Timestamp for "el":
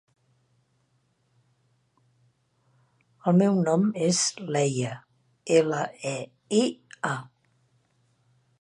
3.31-3.37